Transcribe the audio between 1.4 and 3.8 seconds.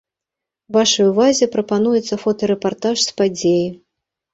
прапануецца фотарэпартаж з падзеі.